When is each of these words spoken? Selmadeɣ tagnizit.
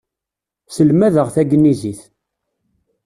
Selmadeɣ 0.75 1.27
tagnizit. 1.35 2.01